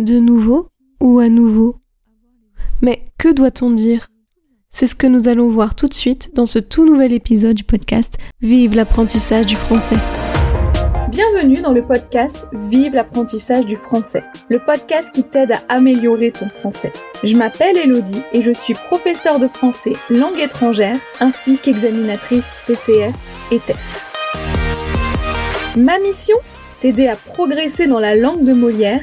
De 0.00 0.18
nouveau 0.18 0.68
ou 1.02 1.18
à 1.18 1.28
nouveau 1.28 1.76
Mais 2.80 3.04
que 3.18 3.30
doit-on 3.30 3.70
dire? 3.70 4.06
C'est 4.72 4.86
ce 4.86 4.94
que 4.94 5.06
nous 5.06 5.28
allons 5.28 5.50
voir 5.50 5.74
tout 5.74 5.88
de 5.88 5.94
suite 5.94 6.34
dans 6.34 6.46
ce 6.46 6.58
tout 6.58 6.86
nouvel 6.86 7.12
épisode 7.12 7.54
du 7.54 7.64
podcast 7.64 8.14
Vive 8.40 8.74
l'apprentissage 8.74 9.44
du 9.44 9.56
français. 9.56 9.98
Bienvenue 11.10 11.60
dans 11.60 11.74
le 11.74 11.82
podcast 11.82 12.46
Vive 12.70 12.94
l'apprentissage 12.94 13.66
du 13.66 13.76
français, 13.76 14.24
le 14.48 14.58
podcast 14.58 15.10
qui 15.12 15.22
t'aide 15.22 15.52
à 15.52 15.60
améliorer 15.68 16.30
ton 16.30 16.48
français. 16.48 16.94
Je 17.22 17.36
m'appelle 17.36 17.76
Elodie 17.76 18.22
et 18.32 18.40
je 18.40 18.52
suis 18.52 18.72
professeure 18.72 19.38
de 19.38 19.48
français 19.48 19.92
langue 20.08 20.38
étrangère 20.38 20.96
ainsi 21.20 21.58
qu'examinatrice 21.58 22.54
TCF 22.66 23.14
et 23.52 23.58
TEF. 23.58 25.76
Ma 25.76 25.98
mission? 25.98 26.38
T'aider 26.80 27.06
à 27.06 27.16
progresser 27.16 27.86
dans 27.86 28.00
la 28.00 28.16
langue 28.16 28.44
de 28.44 28.54
Molière, 28.54 29.02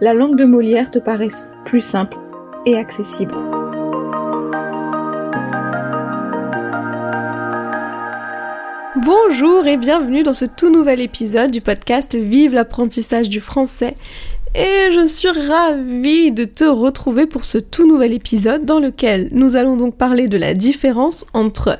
la 0.00 0.14
langue 0.14 0.36
de 0.36 0.44
Molière 0.44 0.90
te 0.90 0.98
paraisse 0.98 1.50
plus 1.64 1.80
simple 1.80 2.16
et 2.66 2.76
accessible. 2.76 3.34
Bonjour 8.96 9.66
et 9.66 9.76
bienvenue 9.76 10.22
dans 10.22 10.32
ce 10.32 10.44
tout 10.44 10.70
nouvel 10.70 11.00
épisode 11.00 11.50
du 11.50 11.60
podcast 11.60 12.14
Vive 12.14 12.54
l'apprentissage 12.54 13.28
du 13.28 13.40
français. 13.40 13.96
Et 14.54 14.90
je 14.92 15.06
suis 15.06 15.30
ravie 15.30 16.32
de 16.32 16.44
te 16.44 16.64
retrouver 16.64 17.26
pour 17.26 17.44
ce 17.44 17.58
tout 17.58 17.86
nouvel 17.86 18.12
épisode 18.12 18.64
dans 18.64 18.80
lequel 18.80 19.28
nous 19.32 19.56
allons 19.56 19.76
donc 19.76 19.96
parler 19.96 20.26
de 20.28 20.38
la 20.38 20.54
différence 20.54 21.26
entre 21.34 21.78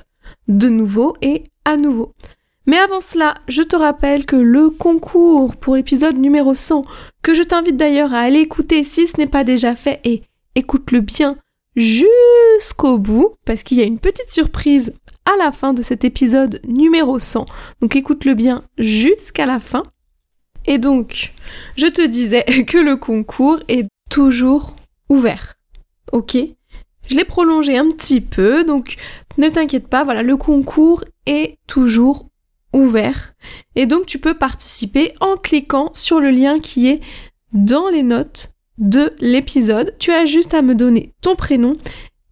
de 0.49 0.69
nouveau 0.69 1.17
et 1.23 1.45
à 1.65 1.77
nouveau. 1.77 2.13
Mais 2.69 2.77
avant 2.77 3.01
cela, 3.01 3.39
je 3.49 3.63
te 3.63 3.77
rappelle 3.77 4.27
que 4.27 4.37
le 4.37 4.69
concours 4.69 5.57
pour 5.57 5.75
l'épisode 5.75 6.19
numéro 6.19 6.55
100, 6.55 6.85
que 7.23 7.33
je 7.33 7.43
t'invite 7.43 7.79
d'ailleurs 7.79 8.13
à 8.13 8.19
aller 8.19 8.41
écouter 8.41 8.85
si 8.85 9.07
ce 9.07 9.17
n'est 9.17 9.27
pas 9.27 9.43
déjà 9.43 9.75
fait, 9.75 10.01
et 10.05 10.25
écoute-le 10.55 11.01
bien 11.01 11.39
jusqu'au 11.77 12.99
bout, 12.99 13.37
parce 13.47 13.63
qu'il 13.63 13.79
y 13.79 13.81
a 13.81 13.87
une 13.87 13.99
petite 13.99 14.31
surprise 14.31 14.93
à 15.25 15.43
la 15.43 15.51
fin 15.51 15.73
de 15.73 15.81
cet 15.81 16.05
épisode 16.05 16.61
numéro 16.69 17.19
100. 17.19 17.47
Donc 17.81 17.97
écoute-le 17.97 18.35
bien 18.35 18.65
jusqu'à 18.77 19.47
la 19.47 19.61
fin. 19.61 19.83
Et 20.67 20.77
donc, 20.77 21.33
je 21.75 21.87
te 21.87 22.07
disais 22.07 22.45
que 22.67 22.77
le 22.77 22.99
concours 22.99 23.61
est 23.69 23.89
toujours 24.11 24.77
ouvert. 25.09 25.55
Ok? 26.13 26.37
Je 27.09 27.17
l'ai 27.17 27.25
prolongé 27.25 27.79
un 27.79 27.89
petit 27.89 28.21
peu, 28.21 28.63
donc 28.63 28.97
ne 29.39 29.49
t'inquiète 29.49 29.89
pas, 29.89 30.05
voilà, 30.05 30.23
le 30.23 30.37
concours 30.37 31.03
est 31.25 31.57
toujours 31.67 32.29
ouvert. 32.73 33.35
Et 33.75 33.87
donc 33.87 34.07
tu 34.07 34.19
peux 34.19 34.35
participer 34.35 35.13
en 35.21 35.37
cliquant 35.37 35.91
sur 35.95 36.21
le 36.21 36.31
lien 36.31 36.59
qui 36.61 36.89
est 36.89 37.01
dans 37.53 37.89
les 37.89 38.03
notes 38.03 38.53
de 38.79 39.15
l'épisode. 39.21 39.95
Tu 39.99 40.13
as 40.13 40.27
juste 40.27 40.55
à 40.55 40.63
me 40.63 40.75
donner 40.75 41.13
ton 41.21 41.35
prénom 41.35 41.73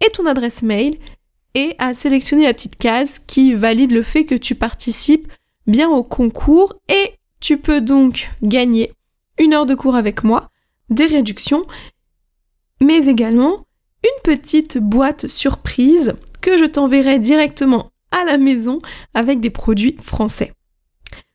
et 0.04 0.10
ton 0.10 0.26
adresse 0.26 0.62
mail 0.62 0.96
et 1.54 1.74
à 1.78 1.94
sélectionner 1.94 2.44
la 2.44 2.54
petite 2.54 2.76
case 2.76 3.18
qui 3.26 3.54
valide 3.54 3.92
le 3.92 4.02
fait 4.02 4.24
que 4.24 4.34
tu 4.34 4.54
participes 4.54 5.30
bien 5.66 5.88
au 5.88 6.02
concours 6.02 6.75
et 6.88 7.12
tu 7.41 7.58
peux 7.58 7.80
donc 7.80 8.30
gagner 8.42 8.92
une 9.38 9.54
heure 9.54 9.66
de 9.66 9.75
cours 9.75 9.96
avec 9.96 10.25
moi, 10.25 10.50
des 10.91 11.06
réductions, 11.06 11.66
mais 12.80 13.06
également 13.06 13.66
une 14.04 14.22
petite 14.22 14.78
boîte 14.78 15.26
surprise 15.26 16.14
que 16.41 16.58
je 16.58 16.64
t'enverrai 16.64 17.19
directement 17.19 17.91
la 18.25 18.38
maison 18.38 18.81
avec 19.15 19.41
des 19.41 19.50
produits 19.50 19.97
français. 20.03 20.53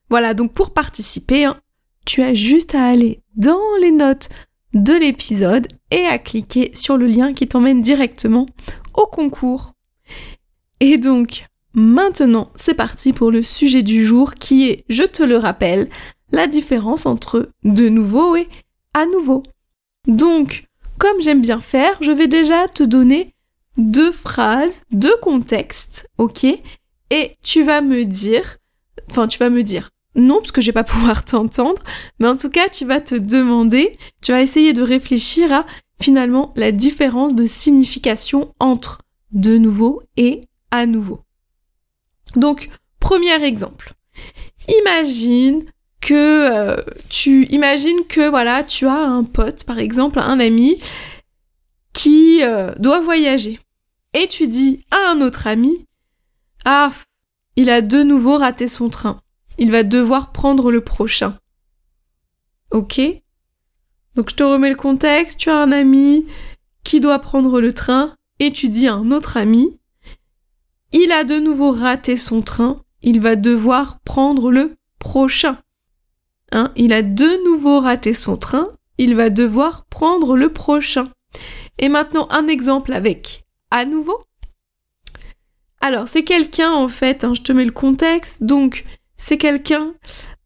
Voilà, 0.09 0.33
donc 0.33 0.53
pour 0.53 0.71
participer, 0.71 1.45
hein, 1.45 1.59
tu 2.05 2.21
as 2.21 2.33
juste 2.33 2.75
à 2.75 2.85
aller 2.85 3.21
dans 3.35 3.61
les 3.81 3.91
notes 3.91 4.29
de 4.73 4.93
l'épisode 4.93 5.67
et 5.91 6.05
à 6.05 6.17
cliquer 6.17 6.71
sur 6.73 6.97
le 6.97 7.07
lien 7.07 7.33
qui 7.33 7.47
t'emmène 7.47 7.81
directement 7.81 8.45
au 8.93 9.05
concours. 9.05 9.73
Et 10.79 10.97
donc, 10.97 11.45
maintenant, 11.73 12.51
c'est 12.55 12.73
parti 12.73 13.13
pour 13.13 13.31
le 13.31 13.41
sujet 13.41 13.83
du 13.83 14.03
jour 14.03 14.35
qui 14.35 14.69
est, 14.69 14.85
je 14.89 15.03
te 15.03 15.23
le 15.23 15.37
rappelle, 15.37 15.89
la 16.31 16.47
différence 16.47 17.05
entre 17.05 17.49
de 17.63 17.89
nouveau 17.89 18.35
et 18.35 18.47
à 18.93 19.05
nouveau. 19.05 19.43
Donc, 20.07 20.65
comme 20.97 21.21
j'aime 21.21 21.41
bien 21.41 21.61
faire, 21.61 21.97
je 22.01 22.11
vais 22.11 22.27
déjà 22.27 22.67
te 22.67 22.83
donner 22.83 23.30
deux 23.77 24.11
phrases, 24.11 24.83
deux 24.91 25.15
contextes, 25.21 26.07
ok? 26.17 26.45
Et 27.09 27.37
tu 27.43 27.63
vas 27.63 27.81
me 27.81 28.05
dire, 28.05 28.57
enfin 29.09 29.27
tu 29.27 29.39
vas 29.39 29.49
me 29.49 29.63
dire, 29.63 29.89
non 30.15 30.39
parce 30.39 30.51
que 30.51 30.61
je 30.61 30.67
vais 30.67 30.73
pas 30.73 30.83
pouvoir 30.85 31.25
t'entendre, 31.25 31.81
mais 32.19 32.27
en 32.27 32.37
tout 32.37 32.49
cas 32.49 32.69
tu 32.69 32.85
vas 32.85 33.01
te 33.01 33.15
demander, 33.15 33.97
tu 34.21 34.31
vas 34.31 34.41
essayer 34.41 34.73
de 34.73 34.81
réfléchir 34.81 35.51
à 35.53 35.65
finalement 36.01 36.53
la 36.55 36.71
différence 36.71 37.35
de 37.35 37.45
signification 37.45 38.53
entre 38.59 39.01
de 39.31 39.57
nouveau 39.57 40.01
et 40.17 40.41
à 40.71 40.85
nouveau. 40.85 41.21
Donc, 42.35 42.69
premier 42.99 43.43
exemple. 43.43 43.93
Imagine 44.67 45.63
que 46.01 46.13
euh, 46.51 46.77
tu 47.09 47.45
imagines 47.47 48.05
que 48.09 48.27
voilà, 48.29 48.63
tu 48.63 48.87
as 48.87 48.97
un 48.97 49.23
pote 49.23 49.63
par 49.63 49.79
exemple, 49.79 50.19
un 50.19 50.39
ami 50.39 50.77
qui 51.93 52.43
euh, 52.43 52.73
doit 52.77 52.99
voyager. 52.99 53.59
Et 54.13 54.27
tu 54.27 54.47
dis 54.47 54.83
à 54.91 55.11
un 55.11 55.21
autre 55.21 55.47
ami, 55.47 55.85
ah, 56.65 56.91
il 57.55 57.69
a 57.69 57.81
de 57.81 58.03
nouveau 58.03 58.37
raté 58.37 58.67
son 58.67 58.89
train. 58.89 59.21
Il 59.57 59.71
va 59.71 59.83
devoir 59.83 60.31
prendre 60.31 60.71
le 60.71 60.81
prochain. 60.81 61.37
Ok 62.71 63.01
Donc 64.15 64.29
je 64.29 64.35
te 64.35 64.43
remets 64.43 64.69
le 64.69 64.75
contexte, 64.75 65.39
tu 65.39 65.49
as 65.49 65.57
un 65.57 65.71
ami 65.71 66.25
qui 66.83 66.99
doit 66.99 67.19
prendre 67.19 67.59
le 67.59 67.73
train 67.73 68.15
et 68.39 68.51
tu 68.51 68.69
dis 68.69 68.87
à 68.87 68.93
un 68.93 69.11
autre 69.11 69.37
ami, 69.37 69.77
il 70.93 71.11
a 71.11 71.23
de 71.23 71.37
nouveau 71.37 71.71
raté 71.71 72.17
son 72.17 72.41
train, 72.41 72.81
il 73.01 73.19
va 73.21 73.35
devoir 73.35 73.99
prendre 74.01 74.51
le 74.51 74.75
prochain. 74.99 75.57
Hein 76.51 76.71
il 76.75 76.91
a 76.93 77.01
de 77.01 77.43
nouveau 77.45 77.79
raté 77.79 78.13
son 78.13 78.37
train, 78.37 78.67
il 78.97 79.15
va 79.15 79.29
devoir 79.29 79.85
prendre 79.85 80.35
le 80.35 80.51
prochain. 80.51 81.09
Et 81.77 81.89
maintenant 81.89 82.27
un 82.29 82.47
exemple 82.47 82.93
avec 82.93 83.45
à 83.69 83.85
nouveau. 83.85 84.21
Alors 85.79 86.07
c'est 86.07 86.23
quelqu'un 86.23 86.71
en 86.71 86.87
fait, 86.87 87.23
hein, 87.23 87.33
je 87.33 87.41
te 87.41 87.51
mets 87.51 87.65
le 87.65 87.71
contexte, 87.71 88.43
donc 88.43 88.85
c'est 89.17 89.37
quelqu'un 89.37 89.93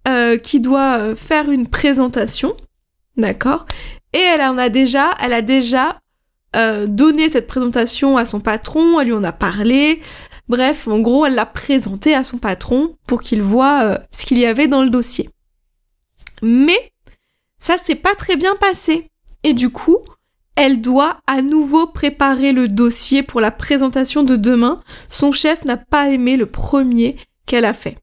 euh, 0.08 0.38
qui 0.38 0.60
doit 0.60 1.00
euh, 1.00 1.16
faire 1.16 1.50
une 1.50 1.68
présentation, 1.68 2.56
d'accord? 3.18 3.66
Et 4.14 4.20
elle 4.20 4.42
en 4.42 4.58
a 4.58 4.70
déjà, 4.70 5.16
elle 5.20 5.34
a 5.34 5.42
déjà 5.42 6.00
euh, 6.56 6.86
donné 6.88 7.28
cette 7.28 7.48
présentation 7.48 8.16
à 8.16 8.26
son 8.26 8.40
patron, 8.40 9.00
elle 9.00 9.08
lui 9.08 9.14
en 9.14 9.24
a 9.24 9.32
parlé. 9.32 10.02
Bref, 10.48 10.88
en 10.88 11.00
gros, 11.00 11.26
elle 11.26 11.36
l'a 11.36 11.48
présenté 11.48 12.14
à 12.14 12.24
son 12.24 12.38
patron 12.38 12.96
pour 13.08 13.22
qu'il 13.22 13.42
voit 13.42 13.98
ce 14.12 14.26
qu'il 14.26 14.38
y 14.38 14.46
avait 14.46 14.68
dans 14.68 14.84
le 14.84 14.92
dossier. 14.92 15.28
Mais 16.44 16.94
ça 17.58 17.80
s'est 17.80 17.96
pas 17.96 18.14
très 18.14 18.36
bien 18.36 18.56
passé. 18.56 19.10
Et 19.44 19.54
du 19.54 19.72
coup, 19.72 19.98
elle 20.56 20.82
doit 20.82 21.20
à 21.28 21.42
nouveau 21.42 21.88
préparer 21.88 22.54
le 22.54 22.68
dossier 22.68 23.24
pour 23.24 23.42
la 23.42 23.52
présentation 23.52 24.24
de 24.24 24.36
demain. 24.36 24.82
Son 25.10 25.32
chef 25.32 25.66
n'a 25.66 25.78
pas 25.78 26.10
aimé 26.10 26.38
le 26.38 26.46
premier 26.46 27.18
qu'elle 27.46 27.66
a 27.66 27.74
fait. 27.74 27.98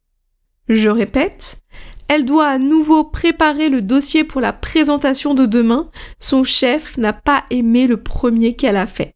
Je 0.69 0.89
répète, 0.89 1.63
elle 2.09 2.25
doit 2.25 2.49
à 2.49 2.59
nouveau 2.59 3.05
préparer 3.05 3.71
le 3.71 3.81
dossier 3.81 4.23
pour 4.23 4.41
la 4.41 4.53
présentation 4.53 5.35
de 5.35 5.47
demain. 5.47 5.91
Son 6.21 6.45
chef 6.45 6.99
n'a 6.99 7.15
pas 7.15 7.45
aimé 7.51 7.87
le 7.87 8.03
premier 8.03 8.55
qu'elle 8.55 8.77
a 8.77 8.87
fait. 8.87 9.15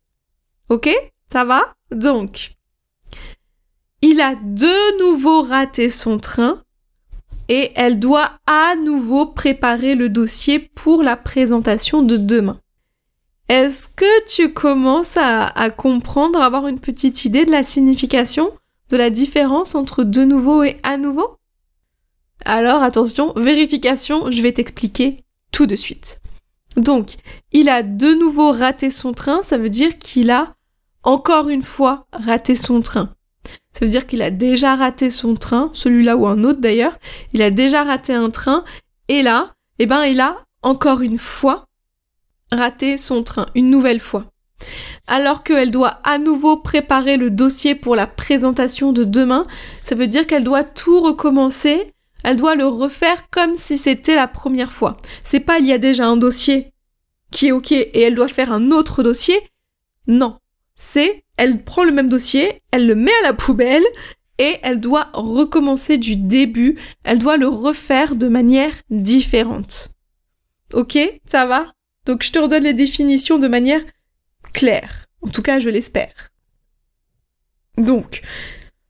Ok? 0.71 0.89
Ça 1.31 1.45
va? 1.45 1.75
Donc, 1.91 2.53
il 4.01 4.21
a 4.21 4.35
de 4.35 4.99
nouveau 4.99 5.43
raté 5.43 5.91
son 5.91 6.19
train 6.19 6.63
et 7.49 7.73
elle 7.77 8.01
doit 8.01 8.39
à 8.47 8.75
nouveau 8.77 9.27
préparer 9.27 9.95
le 9.95 10.09
dossier 10.09 10.59
pour 10.59 11.03
la 11.03 11.17
présentation 11.17 12.03
de 12.03 12.17
demain. 12.17 12.61
Est-ce 13.49 13.89
que 13.89 14.27
tu 14.27 14.53
commences 14.53 15.17
à, 15.17 15.71
comprendre, 15.71 16.41
à 16.41 16.47
avoir 16.47 16.67
une 16.67 16.81
petite 16.81 17.25
idée 17.25 17.45
de 17.45 17.53
la 17.53 17.63
signification, 17.63 18.53
de 18.91 18.97
la 18.97 19.11
différence 19.11 19.75
entre 19.75 20.03
de 20.03 20.25
nouveau 20.25 20.65
et 20.65 20.79
à 20.83 20.97
nouveau? 20.97 21.37
Alors 22.45 22.83
attention, 22.83 23.33
vérification, 23.37 24.31
je 24.31 24.43
vais 24.43 24.53
t'expliquer 24.53 25.25
tout 25.53 25.67
de 25.67 25.77
suite. 25.77 26.21
Donc, 26.77 27.15
il 27.53 27.69
a 27.69 27.83
de 27.83 28.15
nouveau 28.15 28.51
raté 28.51 28.91
son 28.91 29.13
train, 29.13 29.43
ça 29.43 29.59
veut 29.59 29.71
dire 29.71 29.99
qu'il 29.99 30.31
a 30.31 30.55
encore 31.05 31.49
une 31.49 31.63
fois 31.63 32.07
raté 32.13 32.57
son 32.57 32.83
train. 32.83 33.15
Ça 33.73 33.85
veut 33.85 33.91
dire 33.91 34.07
qu'il 34.07 34.23
a 34.23 34.31
déjà 34.31 34.75
raté 34.75 35.09
son 35.09 35.35
train, 35.35 35.71
celui-là 35.73 36.17
ou 36.17 36.27
un 36.27 36.43
autre 36.43 36.61
d'ailleurs. 36.61 36.99
Il 37.33 37.43
a 37.43 37.51
déjà 37.51 37.85
raté 37.85 38.13
un 38.13 38.31
train. 38.31 38.65
Et 39.09 39.23
là, 39.23 39.53
eh 39.79 39.87
ben, 39.87 40.05
il 40.05 40.21
a 40.21 40.45
encore 40.63 41.01
une 41.01 41.19
fois 41.19 41.67
raté 42.53 42.97
son 42.97 43.23
train, 43.23 43.47
une 43.55 43.71
nouvelle 43.71 44.01
fois. 44.01 44.27
Alors 45.07 45.43
qu'elle 45.43 45.71
doit 45.71 46.01
à 46.05 46.19
nouveau 46.19 46.57
préparer 46.57 47.17
le 47.17 47.31
dossier 47.31 47.75
pour 47.75 47.95
la 47.95 48.07
présentation 48.07 48.93
de 48.93 49.05
demain, 49.05 49.47
ça 49.83 49.95
veut 49.95 50.07
dire 50.07 50.27
qu'elle 50.27 50.45
doit 50.45 50.65
tout 50.65 51.01
recommencer, 51.01 51.93
elle 52.25 52.37
doit 52.37 52.55
le 52.55 52.67
refaire 52.67 53.29
comme 53.31 53.55
si 53.55 53.79
c'était 53.79 54.15
la 54.15 54.29
première 54.29 54.73
fois. 54.73 54.97
C'est 55.25 55.41
pas 55.41 55.59
il 55.59 55.67
y 55.67 55.73
a 55.73 55.79
déjà 55.79 56.07
un 56.07 56.17
dossier 56.17 56.73
qui 57.31 57.49
est 57.49 57.53
ok 57.53 57.73
et 57.73 58.01
elle 58.01 58.15
doit 58.15 58.29
faire 58.29 58.53
un 58.53 58.71
autre 58.71 59.03
dossier. 59.03 59.39
Non, 60.07 60.39
c'est 60.75 61.25
elle 61.37 61.65
prend 61.65 61.85
le 61.85 61.93
même 61.93 62.09
dossier, 62.09 62.63
elle 62.71 62.87
le 62.87 62.95
met 62.95 63.13
à 63.21 63.27
la 63.27 63.35
poubelle 63.35 63.85
et 64.39 64.59
elle 64.63 64.81
doit 64.81 65.11
recommencer 65.13 65.99
du 65.99 66.17
début, 66.17 66.79
elle 67.05 67.19
doit 67.19 67.37
le 67.37 67.49
refaire 67.49 68.17
de 68.17 68.29
manière 68.29 68.75
différente. 68.91 69.91
Ok, 70.73 70.99
ça 71.29 71.47
va? 71.47 71.73
Donc 72.07 72.23
je 72.23 72.33
te 72.33 72.39
redonne 72.39 72.65
les 72.65 72.73
définitions 72.73 73.39
de 73.39 73.49
manière 73.49 73.83
claire. 74.53 75.07
En 75.23 75.29
tout 75.29 75.43
cas, 75.43 75.59
je 75.59 75.71
l'espère. 75.71 76.31
Donc, 77.77 78.23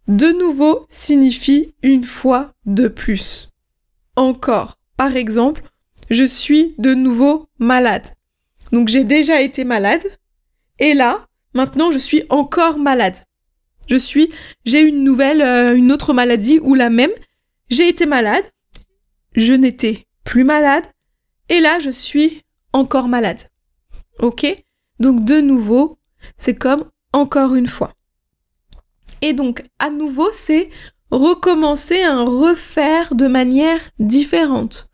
de 0.07 0.27
nouveau 0.27 0.87
signifie 0.89 1.75
une 1.83 2.05
fois 2.05 2.55
de 2.67 2.89
plus. 2.89 3.51
Encore, 4.15 4.79
par 4.97 5.17
exemple, 5.17 5.63
je 6.11 6.25
suis 6.25 6.75
de 6.79 6.95
nouveau 6.95 7.49
malade. 7.59 8.09
Donc 8.73 8.89
j'ai 8.89 9.05
déjà 9.05 9.41
été 9.41 9.65
malade 9.65 10.05
et 10.79 10.95
là, 10.95 11.27
maintenant 11.55 11.91
je 11.91 11.99
suis 11.99 12.25
encore 12.29 12.79
malade. 12.79 13.17
Je 13.89 13.97
suis, 13.97 14.31
j'ai 14.65 14.81
une 14.81 15.05
nouvelle, 15.05 15.43
euh, 15.43 15.77
une 15.77 15.93
autre 15.93 16.12
maladie 16.12 16.59
ou 16.61 16.75
la 16.75 16.91
même. 16.91 17.12
J'ai 17.69 17.89
été 17.89 18.07
malade, 18.07 18.45
je 19.35 19.55
n'étais 19.55 20.07
plus 20.25 20.45
malade, 20.45 20.85
et 21.49 21.61
là 21.61 21.79
je 21.79 21.91
suis 21.91 22.43
malade. 23.08 23.50
Ok? 24.20 24.46
Donc 24.99 25.25
de 25.25 25.40
nouveau, 25.40 25.99
c'est 26.38 26.55
comme 26.55 26.90
encore 27.12 27.55
une 27.55 27.67
fois. 27.67 27.93
Et 29.23 29.32
donc 29.32 29.62
à 29.78 29.90
nouveau, 29.90 30.31
c'est 30.32 30.70
recommencer 31.11 32.02
à 32.02 32.23
refaire 32.23 33.14
de 33.14 33.26
manière 33.26 33.81
différente. 33.99 34.90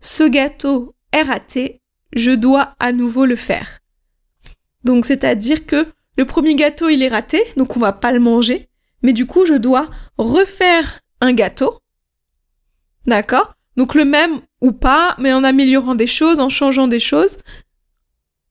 Ce 0.00 0.24
gâteau 0.24 0.94
est 1.12 1.22
raté, 1.22 1.82
je 2.14 2.30
dois 2.30 2.74
à 2.78 2.92
nouveau 2.92 3.26
le 3.26 3.36
faire. 3.36 3.80
Donc 4.84 5.04
c'est-à-dire 5.04 5.66
que 5.66 5.86
le 6.16 6.24
premier 6.24 6.54
gâteau, 6.54 6.88
il 6.88 7.02
est 7.02 7.08
raté, 7.08 7.42
donc 7.56 7.76
on 7.76 7.80
va 7.80 7.92
pas 7.92 8.12
le 8.12 8.20
manger. 8.20 8.68
Mais 9.02 9.12
du 9.12 9.26
coup, 9.26 9.44
je 9.44 9.54
dois 9.54 9.90
refaire 10.16 11.00
un 11.20 11.34
gâteau. 11.34 11.80
D'accord? 13.06 13.55
Donc 13.76 13.94
le 13.94 14.04
même 14.04 14.40
ou 14.60 14.72
pas, 14.72 15.14
mais 15.18 15.32
en 15.32 15.44
améliorant 15.44 15.94
des 15.94 16.06
choses, 16.06 16.40
en 16.40 16.48
changeant 16.48 16.88
des 16.88 17.00
choses, 17.00 17.38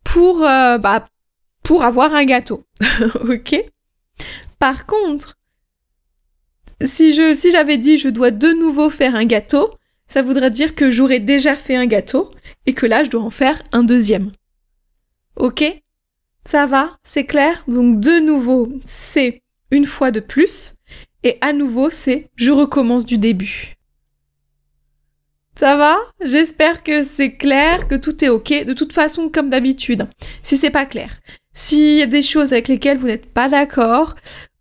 pour, 0.03 0.45
euh, 0.45 0.77
bah, 0.77 1.07
pour 1.63 1.83
avoir 1.83 2.13
un 2.13 2.25
gâteau. 2.25 2.65
ok? 3.29 3.55
Par 4.59 4.85
contre, 4.85 5.35
si 6.81 7.13
je 7.13 7.33
si 7.33 7.51
j'avais 7.51 7.77
dit 7.77 7.97
je 7.97 8.09
dois 8.09 8.31
de 8.31 8.49
nouveau 8.49 8.89
faire 8.89 9.15
un 9.15 9.25
gâteau, 9.25 9.71
ça 10.07 10.21
voudrait 10.21 10.51
dire 10.51 10.75
que 10.75 10.89
j'aurais 10.89 11.19
déjà 11.19 11.55
fait 11.55 11.75
un 11.75 11.87
gâteau 11.87 12.31
et 12.65 12.73
que 12.73 12.85
là 12.85 13.03
je 13.03 13.09
dois 13.09 13.21
en 13.21 13.29
faire 13.29 13.61
un 13.71 13.83
deuxième. 13.83 14.31
Ok? 15.37 15.63
Ça 16.45 16.67
va, 16.67 16.97
c'est 17.03 17.25
clair? 17.25 17.63
Donc 17.67 17.99
de 17.99 18.19
nouveau, 18.19 18.71
c'est 18.83 19.41
une 19.71 19.85
fois 19.85 20.11
de 20.11 20.19
plus. 20.19 20.75
Et 21.23 21.37
à 21.41 21.53
nouveau, 21.53 21.89
c'est 21.89 22.29
je 22.35 22.51
recommence 22.51 23.05
du 23.05 23.17
début. 23.17 23.74
Ça 25.57 25.77
va? 25.77 25.97
J'espère 26.21 26.83
que 26.83 27.03
c'est 27.03 27.35
clair, 27.35 27.87
que 27.87 27.95
tout 27.95 28.23
est 28.23 28.29
ok. 28.29 28.65
De 28.65 28.73
toute 28.73 28.91
façon, 28.91 29.29
comme 29.29 29.49
d'habitude, 29.49 30.07
si 30.43 30.57
c'est 30.57 30.69
pas 30.69 30.85
clair, 30.85 31.19
s'il 31.53 31.97
y 31.97 32.01
a 32.01 32.07
des 32.07 32.21
choses 32.21 32.51
avec 32.51 32.67
lesquelles 32.67 32.97
vous 32.97 33.07
n'êtes 33.07 33.31
pas 33.31 33.47
d'accord, 33.47 34.15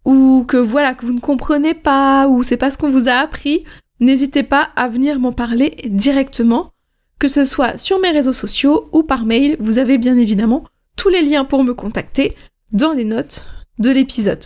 ou 0.04 0.44
que 0.46 0.56
voilà, 0.56 0.94
que 0.94 1.04
vous 1.04 1.12
ne 1.12 1.20
comprenez 1.20 1.74
pas, 1.74 2.28
ou 2.28 2.42
c'est 2.42 2.56
pas 2.56 2.70
ce 2.70 2.78
qu'on 2.78 2.90
vous 2.90 3.08
a 3.08 3.14
appris, 3.14 3.64
n'hésitez 3.98 4.44
pas 4.44 4.70
à 4.76 4.86
venir 4.86 5.18
m'en 5.18 5.32
parler 5.32 5.76
directement, 5.86 6.72
que 7.18 7.26
ce 7.26 7.44
soit 7.44 7.76
sur 7.78 7.98
mes 7.98 8.10
réseaux 8.10 8.32
sociaux 8.32 8.88
ou 8.92 9.02
par 9.02 9.24
mail. 9.24 9.56
Vous 9.58 9.78
avez 9.78 9.98
bien 9.98 10.16
évidemment 10.16 10.64
tous 10.96 11.08
les 11.08 11.22
liens 11.22 11.44
pour 11.44 11.64
me 11.64 11.74
contacter 11.74 12.36
dans 12.70 12.92
les 12.92 13.04
notes 13.04 13.44
de 13.78 13.90
l'épisode. 13.90 14.44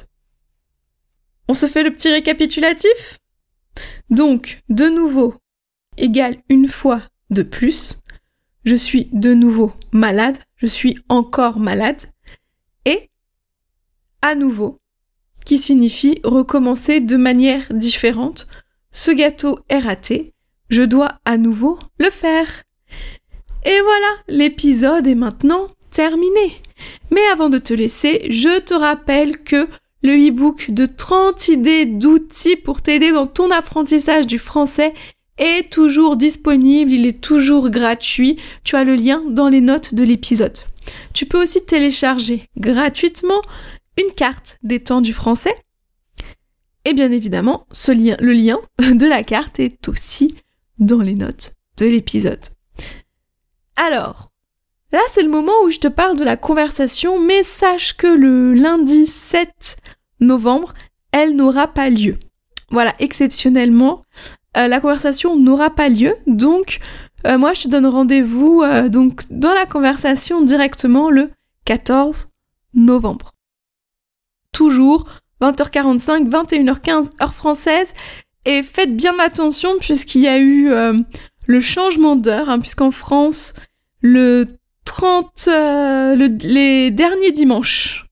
On 1.48 1.54
se 1.54 1.66
fait 1.66 1.82
le 1.82 1.90
petit 1.90 2.10
récapitulatif? 2.10 3.18
Donc, 4.10 4.62
de 4.70 4.88
nouveau, 4.88 5.34
égale 5.98 6.38
une 6.48 6.68
fois 6.68 7.02
de 7.30 7.42
plus. 7.42 7.98
Je 8.64 8.74
suis 8.74 9.08
de 9.12 9.34
nouveau 9.34 9.72
malade, 9.92 10.38
je 10.56 10.66
suis 10.66 10.98
encore 11.08 11.58
malade. 11.58 12.02
Et 12.84 13.10
à 14.22 14.34
nouveau, 14.34 14.78
qui 15.44 15.58
signifie 15.58 16.20
recommencer 16.24 17.00
de 17.00 17.16
manière 17.16 17.72
différente. 17.72 18.48
Ce 18.90 19.10
gâteau 19.10 19.60
est 19.68 19.78
raté, 19.78 20.34
je 20.68 20.82
dois 20.82 21.20
à 21.24 21.36
nouveau 21.38 21.78
le 21.98 22.10
faire. 22.10 22.64
Et 23.64 23.80
voilà, 23.80 24.14
l'épisode 24.28 25.06
est 25.06 25.14
maintenant 25.14 25.68
terminé. 25.90 26.52
Mais 27.10 27.26
avant 27.32 27.48
de 27.48 27.58
te 27.58 27.74
laisser, 27.74 28.26
je 28.30 28.60
te 28.60 28.74
rappelle 28.74 29.42
que 29.42 29.68
le 30.02 30.28
e-book 30.28 30.70
de 30.70 30.86
30 30.86 31.48
idées 31.48 31.86
d'outils 31.86 32.56
pour 32.56 32.82
t'aider 32.82 33.10
dans 33.10 33.26
ton 33.26 33.50
apprentissage 33.50 34.26
du 34.26 34.38
français 34.38 34.94
est 35.38 35.70
toujours 35.70 36.16
disponible, 36.16 36.90
il 36.90 37.06
est 37.06 37.20
toujours 37.20 37.70
gratuit. 37.70 38.38
Tu 38.64 38.76
as 38.76 38.84
le 38.84 38.94
lien 38.94 39.22
dans 39.28 39.48
les 39.48 39.60
notes 39.60 39.94
de 39.94 40.04
l'épisode. 40.04 40.58
Tu 41.14 41.26
peux 41.26 41.42
aussi 41.42 41.64
télécharger 41.64 42.44
gratuitement 42.56 43.42
une 43.96 44.12
carte 44.12 44.58
des 44.62 44.80
temps 44.80 45.00
du 45.00 45.12
français. 45.12 45.54
Et 46.84 46.94
bien 46.94 47.12
évidemment, 47.12 47.66
le 47.70 48.32
lien 48.32 48.58
de 48.78 49.06
la 49.06 49.22
carte 49.22 49.60
est 49.60 49.88
aussi 49.88 50.34
dans 50.78 51.00
les 51.00 51.14
notes 51.14 51.52
de 51.78 51.86
l'épisode. 51.86 52.44
Alors, 53.76 54.28
Là, 54.90 55.00
c'est 55.10 55.22
le 55.22 55.28
moment 55.28 55.52
où 55.64 55.68
je 55.68 55.80
te 55.80 55.88
parle 55.88 56.16
de 56.16 56.24
la 56.24 56.38
conversation, 56.38 57.20
mais 57.20 57.42
sache 57.42 57.94
que 57.94 58.06
le 58.06 58.54
lundi 58.54 59.06
7 59.06 59.76
novembre, 60.20 60.72
elle 61.12 61.36
n'aura 61.36 61.68
pas 61.68 61.90
lieu. 61.90 62.18
Voilà, 62.70 62.94
exceptionnellement, 62.98 64.02
euh, 64.56 64.66
la 64.66 64.80
conversation 64.80 65.36
n'aura 65.36 65.70
pas 65.70 65.88
lieu, 65.88 66.14
donc 66.26 66.80
euh, 67.26 67.38
moi 67.38 67.52
je 67.52 67.62
te 67.62 67.68
donne 67.68 67.86
rendez-vous 67.86 68.62
euh, 68.62 68.88
donc 68.88 69.22
dans 69.30 69.52
la 69.52 69.66
conversation 69.66 70.42
directement 70.42 71.10
le 71.10 71.30
14 71.64 72.28
novembre. 72.74 73.32
Toujours 74.52 75.08
20h45, 75.40 76.28
21h15 76.28 77.10
heure 77.22 77.34
française, 77.34 77.92
et 78.44 78.62
faites 78.62 78.96
bien 78.96 79.18
attention 79.18 79.70
puisqu'il 79.78 80.22
y 80.22 80.28
a 80.28 80.38
eu 80.38 80.70
le 81.48 81.60
changement 81.60 82.16
d'heure, 82.16 82.48
hein, 82.48 82.60
puisqu'en 82.60 82.90
France 82.90 83.54
le 84.00 84.46
30, 84.84 85.48
euh, 85.48 86.14
les 86.14 86.90
derniers 86.90 87.32
dimanches. 87.32 88.06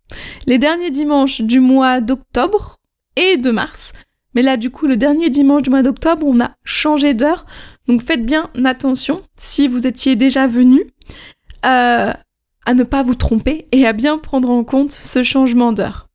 Les 0.47 0.59
derniers 0.59 0.91
dimanches 0.91 1.41
du 1.41 1.61
mois 1.61 2.01
d'octobre 2.01 2.79
et 3.17 3.37
de 3.37 3.51
mars. 3.51 3.93
Mais 4.37 4.43
là, 4.43 4.59
du 4.59 4.69
coup, 4.69 4.87
le 4.87 4.99
dernier 4.99 5.31
dimanche 5.31 5.63
du 5.63 5.71
mois 5.71 5.83
d'octobre, 5.83 6.27
on 6.27 6.41
a 6.41 6.51
changé 6.63 7.15
d'heure. 7.15 7.47
Donc 7.89 8.03
faites 8.03 8.27
bien 8.27 8.51
attention, 8.67 9.23
si 9.35 9.67
vous 9.67 9.87
étiez 9.87 10.15
déjà 10.15 10.47
venu, 10.47 10.83
euh, 11.65 12.13
à 12.67 12.75
ne 12.75 12.83
pas 12.83 13.03
vous 13.03 13.15
tromper 13.15 13.67
et 13.73 13.87
à 13.87 13.95
bien 13.95 14.19
prendre 14.19 14.51
en 14.51 14.63
compte 14.63 14.93
ce 14.93 15.23
changement 15.23 15.73
d'heure. 15.73 16.09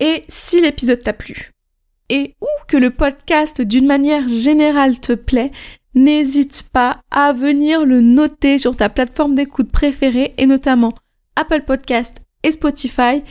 Et 0.00 0.24
si 0.28 0.58
l'épisode 0.62 1.02
t'a 1.02 1.12
plu, 1.12 1.52
et 2.08 2.34
ou 2.40 2.48
que 2.66 2.78
le 2.78 2.90
podcast 2.90 3.60
d'une 3.60 3.86
manière 3.86 4.26
générale 4.26 5.00
te 5.00 5.12
plaît, 5.12 5.52
n'hésite 5.94 6.70
pas 6.72 7.02
à 7.10 7.34
venir 7.34 7.84
le 7.84 8.00
noter 8.00 8.56
sur 8.56 8.74
ta 8.74 8.88
plateforme 8.88 9.34
d'écoute 9.34 9.70
préférée 9.70 10.32
et 10.38 10.46
notamment 10.46 10.94
Apple 11.36 11.64
Podcast 11.66 12.22
et 12.42 12.52
Spotify 12.52 13.22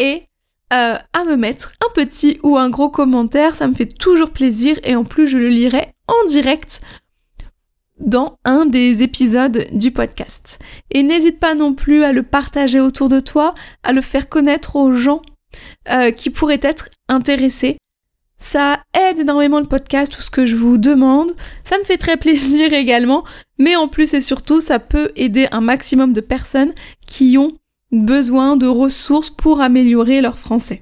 et 0.00 0.24
euh, 0.72 0.96
à 1.12 1.24
me 1.24 1.36
mettre 1.36 1.72
un 1.84 1.92
petit 1.94 2.38
ou 2.42 2.56
un 2.56 2.70
gros 2.70 2.90
commentaire, 2.90 3.54
ça 3.54 3.66
me 3.66 3.74
fait 3.74 3.86
toujours 3.86 4.30
plaisir 4.30 4.78
et 4.84 4.94
en 4.94 5.04
plus 5.04 5.26
je 5.26 5.38
le 5.38 5.48
lirai 5.48 5.94
en 6.06 6.26
direct 6.28 6.80
dans 7.98 8.38
un 8.44 8.66
des 8.66 9.02
épisodes 9.02 9.66
du 9.72 9.90
podcast. 9.90 10.58
Et 10.90 11.02
n'hésite 11.02 11.38
pas 11.38 11.54
non 11.54 11.74
plus 11.74 12.02
à 12.02 12.12
le 12.12 12.22
partager 12.22 12.80
autour 12.80 13.08
de 13.08 13.20
toi, 13.20 13.54
à 13.82 13.92
le 13.92 14.00
faire 14.00 14.28
connaître 14.28 14.76
aux 14.76 14.92
gens 14.92 15.22
euh, 15.90 16.10
qui 16.10 16.30
pourraient 16.30 16.60
être 16.62 16.88
intéressés 17.08 17.78
Ça 18.38 18.82
aide 18.94 19.20
énormément 19.20 19.60
le 19.60 19.66
podcast, 19.66 20.12
tout 20.12 20.22
ce 20.22 20.30
que 20.30 20.46
je 20.46 20.56
vous 20.56 20.78
demande. 20.78 21.32
Ça 21.64 21.78
me 21.78 21.84
fait 21.84 21.98
très 21.98 22.16
plaisir 22.16 22.72
également. 22.72 23.24
Mais 23.58 23.76
en 23.76 23.88
plus 23.88 24.14
et 24.14 24.20
surtout, 24.20 24.60
ça 24.60 24.78
peut 24.78 25.10
aider 25.16 25.48
un 25.50 25.60
maximum 25.60 26.12
de 26.12 26.20
personnes 26.20 26.72
qui 27.06 27.36
ont 27.36 27.52
besoin 27.92 28.56
de 28.56 28.66
ressources 28.66 29.30
pour 29.30 29.60
améliorer 29.60 30.20
leur 30.20 30.38
français. 30.38 30.80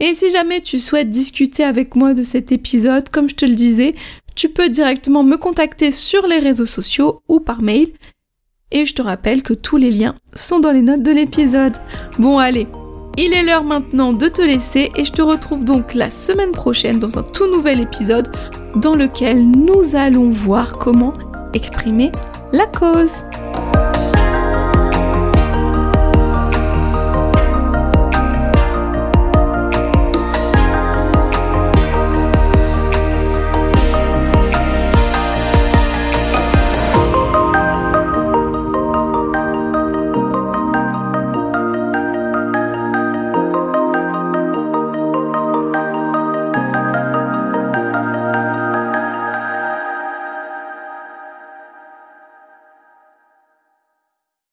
Et 0.00 0.14
si 0.14 0.30
jamais 0.30 0.60
tu 0.60 0.78
souhaites 0.78 1.10
discuter 1.10 1.64
avec 1.64 1.94
moi 1.94 2.14
de 2.14 2.22
cet 2.22 2.52
épisode, 2.52 3.08
comme 3.08 3.28
je 3.28 3.36
te 3.36 3.44
le 3.44 3.54
disais, 3.54 3.94
tu 4.34 4.48
peux 4.48 4.68
directement 4.68 5.22
me 5.22 5.36
contacter 5.36 5.92
sur 5.92 6.26
les 6.26 6.38
réseaux 6.38 6.66
sociaux 6.66 7.22
ou 7.28 7.40
par 7.40 7.62
mail. 7.62 7.88
Et 8.72 8.86
je 8.86 8.94
te 8.94 9.02
rappelle 9.02 9.42
que 9.42 9.54
tous 9.54 9.76
les 9.76 9.90
liens 9.90 10.16
sont 10.34 10.58
dans 10.58 10.72
les 10.72 10.82
notes 10.82 11.02
de 11.02 11.12
l'épisode. 11.12 11.76
Bon 12.18 12.38
allez, 12.38 12.66
il 13.16 13.32
est 13.32 13.44
l'heure 13.44 13.62
maintenant 13.62 14.12
de 14.12 14.26
te 14.26 14.42
laisser 14.42 14.90
et 14.96 15.04
je 15.04 15.12
te 15.12 15.22
retrouve 15.22 15.64
donc 15.64 15.94
la 15.94 16.10
semaine 16.10 16.50
prochaine 16.50 16.98
dans 16.98 17.16
un 17.16 17.22
tout 17.22 17.46
nouvel 17.46 17.80
épisode 17.80 18.34
dans 18.74 18.96
lequel 18.96 19.48
nous 19.48 19.94
allons 19.94 20.30
voir 20.30 20.78
comment 20.78 21.12
exprimer 21.52 22.10
la 22.52 22.66
cause. 22.66 23.24